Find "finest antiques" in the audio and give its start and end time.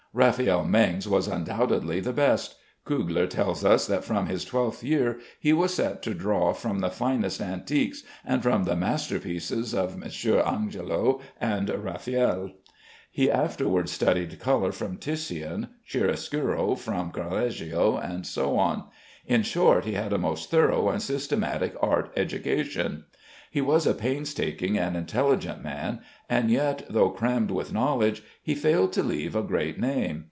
6.89-8.03